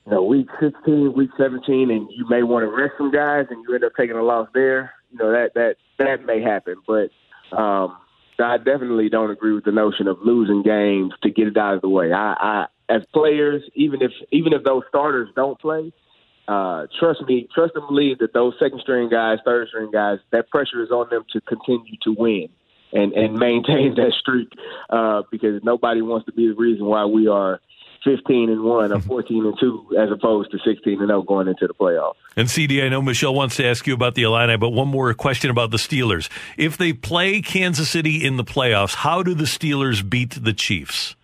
you 0.05 0.11
know 0.11 0.23
week 0.23 0.47
16, 0.59 1.13
week 1.13 1.29
17, 1.37 1.91
and 1.91 2.09
you 2.11 2.27
may 2.29 2.43
want 2.43 2.63
to 2.63 2.75
rest 2.75 2.93
some 2.97 3.11
guys, 3.11 3.45
and 3.49 3.63
you 3.67 3.75
end 3.75 3.83
up 3.83 3.93
taking 3.97 4.15
a 4.15 4.23
loss 4.23 4.49
there, 4.53 4.93
you 5.11 5.17
know 5.17 5.31
that 5.31 5.53
that 5.55 5.75
that 5.97 6.25
may 6.25 6.41
happen. 6.41 6.75
But 6.85 7.09
um, 7.55 7.97
I 8.39 8.57
definitely 8.57 9.09
don't 9.09 9.31
agree 9.31 9.53
with 9.53 9.65
the 9.65 9.71
notion 9.71 10.07
of 10.07 10.19
losing 10.23 10.63
games 10.63 11.13
to 11.23 11.29
get 11.29 11.47
it 11.47 11.57
out 11.57 11.75
of 11.75 11.81
the 11.81 11.89
way. 11.89 12.11
I, 12.11 12.33
I 12.39 12.65
as 12.89 13.03
players, 13.13 13.63
even 13.73 14.01
if 14.01 14.11
even 14.31 14.53
if 14.53 14.63
those 14.63 14.83
starters 14.89 15.29
don't 15.35 15.59
play, 15.59 15.91
uh, 16.47 16.87
trust 16.99 17.21
me, 17.27 17.47
trust 17.53 17.73
and 17.75 17.87
believe 17.87 18.19
that 18.19 18.33
those 18.33 18.53
second 18.59 18.79
string 18.81 19.09
guys, 19.09 19.39
third 19.43 19.67
string 19.69 19.91
guys, 19.91 20.19
that 20.31 20.49
pressure 20.49 20.81
is 20.81 20.91
on 20.91 21.09
them 21.09 21.25
to 21.33 21.41
continue 21.41 21.97
to 22.03 22.15
win 22.17 22.49
and 22.93 23.13
and 23.13 23.37
maintain 23.37 23.95
that 23.95 24.13
streak 24.19 24.51
uh, 24.89 25.23
because 25.31 25.61
nobody 25.63 26.01
wants 26.01 26.25
to 26.25 26.31
be 26.31 26.47
the 26.47 26.55
reason 26.55 26.85
why 26.85 27.05
we 27.05 27.27
are 27.27 27.59
15 28.07 28.49
and 28.49 28.63
1 28.63 28.91
or 28.93 28.99
14 29.01 29.45
and 29.45 29.59
2 29.59 29.97
as 29.99 30.09
opposed 30.11 30.49
to 30.51 30.57
16 30.65 30.99
and 30.99 31.09
0 31.09 31.23
going 31.23 31.49
into 31.49 31.67
the 31.67 31.73
playoffs. 31.73 32.13
And 32.37 32.49
CD, 32.49 32.81
I 32.81 32.87
know 32.87 33.01
Michelle 33.01 33.35
wants 33.35 33.57
to 33.57 33.65
ask 33.65 33.85
you 33.85 33.93
about 33.93 34.15
the 34.15 34.23
Illini, 34.23 34.55
but 34.55 34.69
one 34.69 34.87
more 34.87 35.13
question 35.13 35.51
about 35.51 35.71
the 35.71 35.77
Steelers. 35.77 36.29
If 36.57 36.77
they 36.77 36.93
play 36.93 37.41
Kansas 37.41 37.89
City 37.89 38.25
in 38.25 38.37
the 38.37 38.45
playoffs, 38.45 38.95
how 38.95 39.23
do 39.23 39.33
the 39.33 39.43
Steelers 39.43 40.07
beat 40.07 40.41
the 40.41 40.53
Chiefs? 40.53 41.15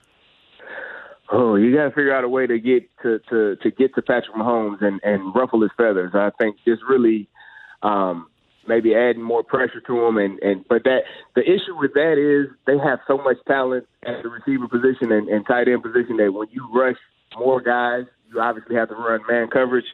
Oh, 1.32 1.56
you 1.56 1.74
got 1.74 1.86
to 1.86 1.92
figure 1.92 2.14
out 2.14 2.26
a 2.26 2.30
way 2.30 2.46
to 2.46 2.60
get 2.60 2.90
to, 3.02 3.20
to, 3.30 3.56
to 3.56 3.72
get 3.72 3.96
to 3.96 4.02
Patrick 4.02 4.36
Mahomes 4.36 4.84
and, 4.84 5.00
and 5.04 5.34
ruffle 5.34 5.62
his 5.62 5.72
feathers. 5.78 6.12
I 6.14 6.32
think 6.38 6.58
just 6.66 6.84
really 6.88 7.30
um, 7.82 8.28
maybe 8.68 8.96
adding 8.96 9.22
more 9.22 9.44
pressure 9.44 9.82
to 9.88 10.06
him. 10.06 10.18
And, 10.18 10.40
and 10.40 10.66
but 10.68 10.84
that 10.84 11.02
the 11.36 11.42
issue 11.42 11.78
with 11.78 11.94
that 11.94 12.18
is 12.18 12.54
they 12.66 12.78
have 12.78 13.00
so 13.08 13.18
much 13.18 13.38
talent 13.48 13.88
at 14.06 14.24
the 14.24 14.30
receiver 14.30 14.68
position 14.68 15.12
and, 15.12 15.28
and 15.30 15.46
tight 15.46 15.68
end 15.68 15.84
position 15.84 16.18
that 16.18 16.32
when 16.32 16.48
you 16.52 16.68
rush 16.74 16.98
more 17.38 17.62
guys, 17.62 18.06
you 18.32 18.40
obviously 18.40 18.76
have 18.76 18.90
to 18.90 18.96
run 18.96 19.22
man 19.30 19.48
coverage. 19.48 19.86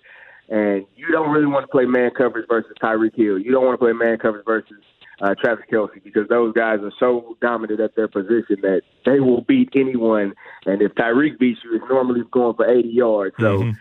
And 0.50 0.86
you 0.96 1.12
don't 1.12 1.30
really 1.30 1.46
want 1.46 1.64
to 1.64 1.72
play 1.72 1.86
man 1.86 2.12
coverage 2.18 2.48
versus 2.50 2.72
Tyreek 2.82 3.16
Hill. 3.16 3.38
You 3.38 3.52
don't 3.52 3.66
want 3.66 3.80
to 3.80 3.86
play 3.86 3.94
man 3.94 4.18
coverage 4.18 4.46
versus 4.46 4.82
uh, 5.22 5.36
Travis 5.36 5.66
Kelce 5.72 6.04
because 6.04 6.28
those 6.28 6.54
guys 6.54 6.80
are 6.82 6.94
so 7.00 7.38
dominant 7.42 7.80
at 7.80 7.96
their 7.96 8.08
position 8.08 8.58
that 8.62 8.82
they 9.06 9.20
will 9.20 9.42
beat 9.42 9.70
anyone. 9.76 10.34
And 10.66 10.82
if 10.82 10.94
Tyreek 10.96 11.38
beats 11.38 11.60
you, 11.64 11.76
it's 11.76 11.86
normally 11.90 12.22
going 12.32 12.56
for 12.56 12.70
80 12.70 12.90
yards. 12.90 13.36
So 13.40 13.60
mm-hmm. 13.60 13.72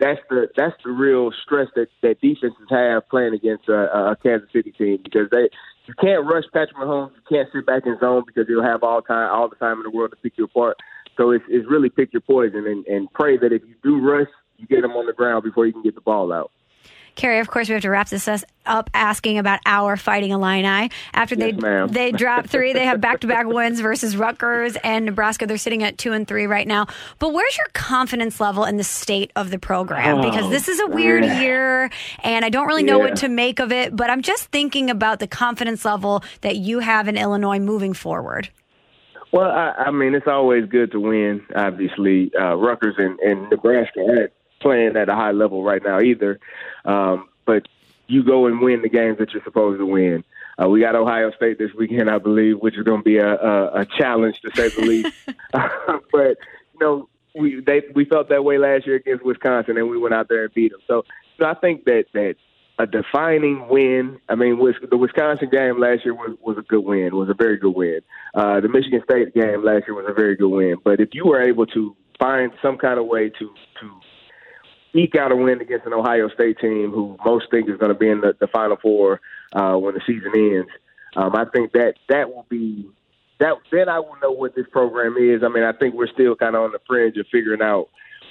That's 0.00 0.20
the 0.30 0.48
that's 0.56 0.74
the 0.84 0.90
real 0.90 1.30
stress 1.44 1.68
that 1.76 1.88
that 2.02 2.20
defenses 2.20 2.58
have 2.70 3.08
playing 3.08 3.34
against 3.34 3.68
a, 3.68 4.12
a 4.12 4.16
Kansas 4.22 4.48
City 4.52 4.72
team 4.72 5.00
because 5.02 5.28
they 5.30 5.48
you 5.86 5.94
can't 6.00 6.26
rush 6.26 6.44
Patrick 6.52 6.76
Mahomes. 6.76 7.12
You 7.14 7.22
can't 7.28 7.48
sit 7.52 7.66
back 7.66 7.84
in 7.86 7.98
zone 7.98 8.24
because 8.26 8.46
he'll 8.46 8.62
have 8.62 8.82
all 8.82 9.02
time 9.02 9.30
all 9.32 9.48
the 9.48 9.56
time 9.56 9.78
in 9.78 9.84
the 9.84 9.90
world 9.90 10.10
to 10.10 10.16
pick 10.16 10.34
you 10.36 10.44
apart. 10.44 10.76
So 11.16 11.30
it's 11.30 11.44
it's 11.48 11.66
really 11.68 11.88
pick 11.88 12.12
your 12.12 12.22
poison 12.22 12.66
and, 12.66 12.86
and 12.86 13.12
pray 13.12 13.36
that 13.38 13.52
if 13.52 13.62
you 13.62 13.74
do 13.82 14.00
rush 14.00 14.28
you 14.58 14.66
get 14.66 14.84
him 14.84 14.92
on 14.92 15.06
the 15.06 15.12
ground 15.12 15.44
before 15.44 15.66
you 15.66 15.72
can 15.72 15.82
get 15.82 15.94
the 15.94 16.00
ball 16.00 16.32
out. 16.32 16.50
Carey, 17.18 17.40
of 17.40 17.48
course, 17.48 17.68
we 17.68 17.72
have 17.72 17.82
to 17.82 17.90
wrap 17.90 18.08
this 18.08 18.28
up 18.64 18.90
asking 18.94 19.38
about 19.38 19.58
our 19.66 19.96
fighting 19.96 20.30
Illini. 20.30 20.88
After 21.12 21.34
yes, 21.34 21.50
they 21.50 21.52
ma'am. 21.52 21.88
they 21.88 22.12
drop 22.12 22.46
three, 22.46 22.72
they 22.72 22.84
have 22.84 23.00
back 23.00 23.20
to 23.20 23.26
back 23.26 23.46
wins 23.48 23.80
versus 23.80 24.16
Rutgers 24.16 24.76
and 24.84 25.04
Nebraska. 25.04 25.44
They're 25.44 25.58
sitting 25.58 25.82
at 25.82 25.98
two 25.98 26.12
and 26.12 26.28
three 26.28 26.46
right 26.46 26.66
now. 26.66 26.86
But 27.18 27.32
where's 27.32 27.56
your 27.56 27.66
confidence 27.72 28.40
level 28.40 28.64
in 28.64 28.76
the 28.76 28.84
state 28.84 29.32
of 29.34 29.50
the 29.50 29.58
program? 29.58 30.18
Oh, 30.18 30.22
because 30.22 30.48
this 30.48 30.68
is 30.68 30.78
a 30.78 30.86
weird 30.86 31.24
yeah. 31.24 31.40
year, 31.40 31.90
and 32.22 32.44
I 32.44 32.50
don't 32.50 32.68
really 32.68 32.84
know 32.84 32.98
yeah. 32.98 33.06
what 33.06 33.16
to 33.16 33.28
make 33.28 33.58
of 33.58 33.72
it. 33.72 33.96
But 33.96 34.10
I'm 34.10 34.22
just 34.22 34.52
thinking 34.52 34.88
about 34.88 35.18
the 35.18 35.26
confidence 35.26 35.84
level 35.84 36.22
that 36.42 36.54
you 36.54 36.78
have 36.78 37.08
in 37.08 37.16
Illinois 37.16 37.58
moving 37.58 37.94
forward. 37.94 38.48
Well, 39.32 39.50
I, 39.50 39.86
I 39.86 39.90
mean, 39.90 40.14
it's 40.14 40.28
always 40.28 40.66
good 40.66 40.92
to 40.92 41.00
win. 41.00 41.44
Obviously, 41.56 42.30
uh, 42.40 42.54
Rutgers 42.54 42.94
and, 42.96 43.18
and 43.18 43.50
Nebraska 43.50 44.00
aren't 44.08 44.32
playing 44.60 44.96
at 44.96 45.08
a 45.08 45.14
high 45.14 45.32
level 45.32 45.62
right 45.62 45.82
now 45.82 46.00
either. 46.00 46.38
Um, 46.84 47.28
but 47.46 47.68
you 48.06 48.22
go 48.22 48.46
and 48.46 48.60
win 48.60 48.82
the 48.82 48.88
games 48.88 49.18
that 49.18 49.32
you're 49.32 49.44
supposed 49.44 49.78
to 49.78 49.86
win. 49.86 50.24
Uh, 50.60 50.68
we 50.68 50.80
got 50.80 50.96
Ohio 50.96 51.30
State 51.32 51.58
this 51.58 51.72
weekend, 51.74 52.10
I 52.10 52.18
believe, 52.18 52.58
which 52.58 52.76
is 52.76 52.82
going 52.82 53.00
to 53.00 53.04
be 53.04 53.18
a, 53.18 53.34
a, 53.34 53.80
a 53.80 53.86
challenge 53.86 54.40
to 54.40 54.50
say 54.54 54.68
the 54.70 54.82
least. 54.82 55.12
but 55.52 56.36
you 56.72 56.80
know, 56.80 57.08
we 57.34 57.60
they 57.60 57.82
we 57.94 58.04
felt 58.04 58.28
that 58.30 58.44
way 58.44 58.58
last 58.58 58.86
year 58.86 58.96
against 58.96 59.24
Wisconsin, 59.24 59.76
and 59.76 59.88
we 59.88 59.98
went 59.98 60.14
out 60.14 60.28
there 60.28 60.44
and 60.44 60.54
beat 60.54 60.72
them. 60.72 60.80
So, 60.86 61.04
so 61.38 61.44
I 61.44 61.54
think 61.54 61.84
that 61.84 62.06
that 62.14 62.36
a 62.78 62.86
defining 62.86 63.68
win. 63.68 64.20
I 64.28 64.34
mean, 64.34 64.58
the 64.58 64.96
Wisconsin 64.96 65.48
game 65.50 65.78
last 65.78 66.04
year 66.04 66.14
was 66.14 66.36
was 66.40 66.56
a 66.58 66.62
good 66.62 66.84
win. 66.84 67.14
Was 67.14 67.28
a 67.28 67.34
very 67.34 67.56
good 67.56 67.74
win. 67.74 68.00
Uh, 68.34 68.60
the 68.60 68.68
Michigan 68.68 69.02
State 69.04 69.34
game 69.34 69.64
last 69.64 69.84
year 69.86 69.94
was 69.94 70.06
a 70.08 70.14
very 70.14 70.36
good 70.36 70.48
win. 70.48 70.76
But 70.82 71.00
if 71.00 71.10
you 71.12 71.26
were 71.26 71.42
able 71.42 71.66
to 71.66 71.96
find 72.18 72.52
some 72.62 72.78
kind 72.78 72.98
of 72.98 73.06
way 73.06 73.28
to 73.30 73.54
to 73.80 74.00
eke 74.94 75.16
out 75.16 75.32
a 75.32 75.36
win 75.36 75.60
against 75.60 75.86
an 75.86 75.92
Ohio 75.92 76.28
State 76.28 76.58
team 76.58 76.90
who 76.90 77.16
most 77.24 77.50
think 77.50 77.68
is 77.68 77.76
going 77.78 77.92
to 77.92 77.98
be 77.98 78.08
in 78.08 78.20
the, 78.20 78.34
the 78.38 78.46
Final 78.48 78.76
Four 78.76 79.20
uh, 79.52 79.74
when 79.74 79.94
the 79.94 80.00
season 80.06 80.32
ends. 80.34 80.70
Um, 81.16 81.34
I 81.34 81.44
think 81.46 81.72
that 81.72 81.94
that 82.08 82.28
will 82.28 82.46
be 82.48 82.88
that. 83.40 83.54
Then 83.70 83.88
I 83.88 83.98
will 83.98 84.16
know 84.22 84.32
what 84.32 84.54
this 84.54 84.66
program 84.70 85.16
is. 85.16 85.42
I 85.42 85.48
mean, 85.48 85.64
I 85.64 85.72
think 85.72 85.94
we're 85.94 86.12
still 86.12 86.36
kind 86.36 86.56
of 86.56 86.62
on 86.62 86.72
the 86.72 86.80
fringe 86.86 87.16
of 87.16 87.26
figuring 87.30 87.62
out 87.62 87.88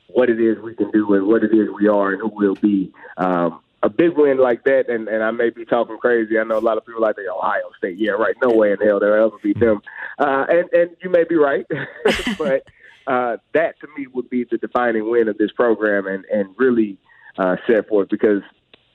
what 0.07 0.29
it 0.29 0.39
is 0.39 0.57
we 0.59 0.75
can 0.75 0.91
do 0.91 1.13
and 1.13 1.27
what 1.27 1.43
it 1.43 1.53
is 1.53 1.67
we 1.79 1.87
are 1.87 2.11
and 2.11 2.21
who 2.21 2.29
we'll 2.33 2.55
be. 2.55 2.91
Um, 3.17 3.61
a 3.83 3.89
big 3.89 4.17
win 4.17 4.37
like 4.37 4.63
that, 4.63 4.89
and, 4.89 5.07
and 5.07 5.23
I 5.23 5.31
may 5.31 5.49
be 5.49 5.63
talking 5.63 5.97
crazy. 5.97 6.39
I 6.39 6.43
know 6.43 6.57
a 6.57 6.59
lot 6.59 6.77
of 6.77 6.85
people 6.85 7.01
like 7.01 7.15
the 7.15 7.31
Ohio 7.31 7.69
State. 7.77 7.97
Yeah, 7.97 8.11
right. 8.11 8.35
No 8.43 8.55
way 8.55 8.71
in 8.71 8.77
hell 8.79 8.99
they'll 8.99 9.13
ever 9.13 9.37
beat 9.41 9.59
them. 9.59 9.81
Uh, 10.17 10.45
and 10.49 10.69
and 10.73 10.97
you 11.03 11.09
may 11.09 11.23
be 11.25 11.35
right, 11.35 11.65
but 12.37 12.63
uh, 13.07 13.37
that 13.53 13.79
to 13.79 13.87
me 13.97 14.07
would 14.07 14.29
be 14.29 14.43
the 14.43 14.57
defining 14.57 15.09
win 15.09 15.27
of 15.27 15.37
this 15.37 15.51
program 15.51 16.07
and, 16.07 16.25
and 16.25 16.53
really 16.57 16.97
uh, 17.37 17.55
set 17.65 17.87
forth 17.87 18.09
because 18.09 18.41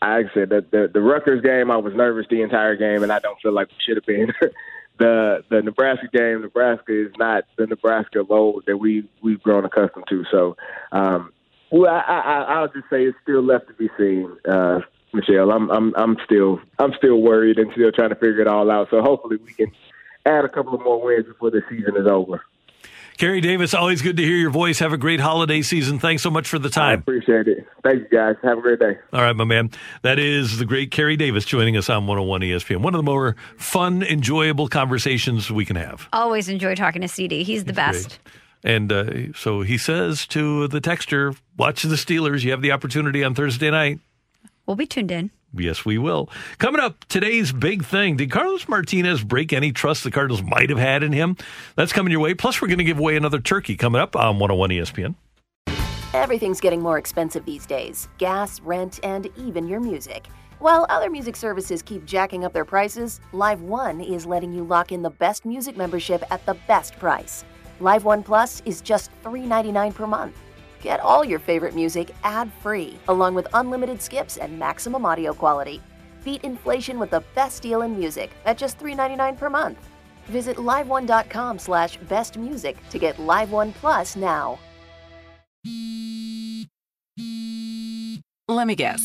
I 0.02 0.24
said, 0.34 0.50
that 0.50 0.72
the, 0.72 0.90
the 0.92 1.00
Rutgers 1.00 1.42
game, 1.42 1.70
I 1.70 1.76
was 1.76 1.94
nervous 1.94 2.26
the 2.28 2.42
entire 2.42 2.74
game, 2.74 3.04
and 3.04 3.12
I 3.12 3.20
don't 3.20 3.40
feel 3.40 3.52
like 3.52 3.68
we 3.68 3.76
should 3.78 3.96
have 3.96 4.06
been. 4.06 4.32
the 4.98 5.44
the 5.48 5.62
Nebraska 5.62 6.08
game, 6.12 6.42
Nebraska 6.42 7.06
is 7.06 7.12
not 7.18 7.44
the 7.56 7.66
Nebraska 7.66 8.20
of 8.20 8.30
old 8.30 8.64
that 8.66 8.76
we 8.76 9.08
we've 9.22 9.42
grown 9.42 9.64
accustomed 9.64 10.06
to. 10.08 10.24
So, 10.30 10.56
um, 10.90 11.32
well, 11.70 11.94
I, 11.94 12.00
I, 12.00 12.42
I'll 12.54 12.68
just 12.68 12.90
say 12.90 13.04
it's 13.04 13.16
still 13.22 13.42
left 13.42 13.68
to 13.68 13.74
be 13.74 13.88
seen. 13.96 14.36
Uh, 14.44 14.80
Michelle, 15.12 15.52
I'm 15.52 15.70
I'm 15.70 15.94
I'm 15.96 16.16
still 16.24 16.60
I'm 16.80 16.92
still 16.98 17.20
worried 17.22 17.58
and 17.58 17.70
still 17.72 17.92
trying 17.92 18.10
to 18.10 18.16
figure 18.16 18.40
it 18.40 18.48
all 18.48 18.70
out. 18.70 18.88
So 18.90 19.02
hopefully 19.02 19.36
we 19.36 19.52
can 19.52 19.70
add 20.26 20.44
a 20.44 20.48
couple 20.48 20.74
of 20.74 20.82
more 20.82 21.00
wins 21.00 21.26
before 21.26 21.50
the 21.50 21.62
season 21.70 21.96
is 21.96 22.06
over. 22.06 22.42
Carey 23.18 23.40
Davis, 23.40 23.74
always 23.74 24.02
good 24.02 24.16
to 24.16 24.22
hear 24.22 24.36
your 24.36 24.50
voice. 24.50 24.78
Have 24.78 24.92
a 24.92 24.96
great 24.96 25.20
holiday 25.20 25.62
season. 25.62 25.98
Thanks 25.98 26.22
so 26.22 26.30
much 26.30 26.48
for 26.48 26.58
the 26.58 26.70
time. 26.70 26.98
I 26.98 27.00
appreciate 27.00 27.46
it. 27.46 27.66
Thank 27.82 28.10
you, 28.10 28.18
guys. 28.18 28.36
Have 28.42 28.58
a 28.58 28.60
great 28.60 28.80
day. 28.80 28.98
All 29.12 29.20
right, 29.22 29.36
my 29.36 29.44
man. 29.44 29.70
That 30.02 30.18
is 30.18 30.58
the 30.58 30.64
great 30.64 30.90
Carey 30.90 31.16
Davis 31.16 31.44
joining 31.44 31.76
us 31.76 31.88
on 31.90 32.06
101 32.06 32.40
ESPN. 32.40 32.82
One 32.82 32.94
of 32.94 32.98
the 32.98 33.02
more 33.10 33.36
fun, 33.56 34.02
enjoyable 34.02 34.68
conversations 34.68 35.50
we 35.50 35.64
can 35.64 35.76
have. 35.76 36.08
Always 36.12 36.48
enjoy 36.48 36.74
talking 36.74 37.02
to 37.02 37.08
CD. 37.08 37.42
He's 37.44 37.64
the 37.64 37.72
best. 37.72 38.18
Great. 38.24 38.74
And 38.74 38.92
uh, 38.92 39.32
so 39.34 39.62
he 39.62 39.76
says 39.76 40.26
to 40.28 40.68
the 40.68 40.80
texter, 40.80 41.36
watch 41.56 41.82
the 41.82 41.96
Steelers. 41.96 42.42
You 42.44 42.52
have 42.52 42.62
the 42.62 42.72
opportunity 42.72 43.24
on 43.24 43.34
Thursday 43.34 43.70
night. 43.70 43.98
We'll 44.66 44.76
be 44.76 44.86
tuned 44.86 45.10
in. 45.10 45.30
Yes, 45.54 45.84
we 45.84 45.98
will. 45.98 46.30
Coming 46.58 46.80
up, 46.80 47.04
today's 47.06 47.52
big 47.52 47.84
thing. 47.84 48.16
Did 48.16 48.30
Carlos 48.30 48.68
Martinez 48.68 49.22
break 49.22 49.52
any 49.52 49.72
trust 49.72 50.04
the 50.04 50.10
Cardinals 50.10 50.42
might 50.42 50.70
have 50.70 50.78
had 50.78 51.02
in 51.02 51.12
him? 51.12 51.36
That's 51.76 51.92
coming 51.92 52.10
your 52.10 52.20
way. 52.20 52.34
Plus, 52.34 52.62
we're 52.62 52.68
going 52.68 52.78
to 52.78 52.84
give 52.84 52.98
away 52.98 53.16
another 53.16 53.38
turkey 53.38 53.76
coming 53.76 54.00
up 54.00 54.16
on 54.16 54.38
101 54.38 54.70
ESPN. 54.70 55.14
Everything's 56.14 56.60
getting 56.60 56.82
more 56.82 56.98
expensive 56.98 57.44
these 57.44 57.66
days 57.66 58.08
gas, 58.18 58.60
rent, 58.60 59.00
and 59.02 59.28
even 59.36 59.66
your 59.66 59.80
music. 59.80 60.26
While 60.58 60.86
other 60.90 61.10
music 61.10 61.34
services 61.36 61.82
keep 61.82 62.04
jacking 62.04 62.44
up 62.44 62.52
their 62.52 62.64
prices, 62.64 63.20
Live 63.32 63.62
One 63.62 64.00
is 64.00 64.26
letting 64.26 64.52
you 64.52 64.62
lock 64.62 64.92
in 64.92 65.02
the 65.02 65.10
best 65.10 65.44
music 65.44 65.76
membership 65.76 66.22
at 66.30 66.46
the 66.46 66.54
best 66.68 66.98
price. 66.98 67.44
Live 67.80 68.04
One 68.04 68.22
Plus 68.22 68.62
is 68.64 68.80
just 68.80 69.10
$3.99 69.24 69.94
per 69.94 70.06
month. 70.06 70.36
Get 70.82 70.98
all 70.98 71.24
your 71.24 71.38
favorite 71.38 71.76
music 71.76 72.10
ad-free, 72.24 72.98
along 73.06 73.34
with 73.36 73.46
unlimited 73.54 74.02
skips 74.02 74.36
and 74.36 74.58
maximum 74.58 75.06
audio 75.06 75.32
quality. 75.32 75.80
Beat 76.24 76.42
inflation 76.42 76.98
with 76.98 77.10
the 77.10 77.22
best 77.36 77.62
deal 77.62 77.82
in 77.82 77.96
music 77.96 78.30
at 78.44 78.58
just 78.58 78.78
$3.99 78.80 79.38
per 79.38 79.48
month. 79.48 79.78
Visit 80.24 80.56
liveone.com 80.56 81.60
slash 81.60 81.98
bestmusic 82.00 82.76
to 82.90 82.98
get 82.98 83.18
Live 83.20 83.52
One 83.52 83.72
Plus 83.72 84.16
now. 84.16 84.58
Let 88.48 88.66
me 88.66 88.74
guess. 88.74 89.00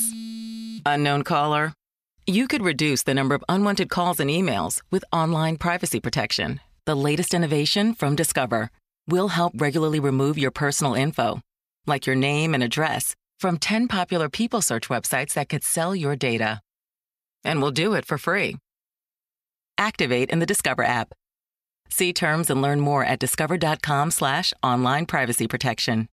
Unknown 0.85 1.23
caller? 1.23 1.73
You 2.25 2.47
could 2.47 2.61
reduce 2.61 3.03
the 3.03 3.13
number 3.13 3.35
of 3.35 3.43
unwanted 3.47 3.89
calls 3.89 4.19
and 4.19 4.29
emails 4.29 4.81
with 4.91 5.05
online 5.13 5.57
privacy 5.57 5.99
protection. 5.99 6.59
The 6.85 6.95
latest 6.95 7.33
innovation 7.33 7.93
from 7.93 8.15
Discover 8.15 8.71
will 9.07 9.29
help 9.29 9.53
regularly 9.57 9.99
remove 9.99 10.37
your 10.37 10.51
personal 10.51 10.93
info 10.93 11.39
like 11.87 12.05
your 12.05 12.15
name 12.15 12.53
and 12.53 12.63
address, 12.63 13.15
from 13.39 13.57
10 13.57 13.87
popular 13.87 14.29
people 14.29 14.61
search 14.61 14.89
websites 14.89 15.33
that 15.33 15.49
could 15.49 15.63
sell 15.63 15.95
your 15.95 16.15
data. 16.15 16.61
And 17.43 17.61
we'll 17.61 17.71
do 17.71 17.93
it 17.93 18.05
for 18.05 18.17
free. 18.17 18.57
Activate 19.77 20.29
in 20.29 20.39
the 20.39 20.45
Discover 20.45 20.83
app. 20.83 21.13
See 21.89 22.13
terms 22.13 22.49
and 22.49 22.61
learn 22.61 22.79
more 22.79 23.03
at 23.03 23.19
discover.com 23.19 24.11
slash 24.11 24.53
online 24.61 25.05
privacy 25.05 25.47
protection. 25.47 26.05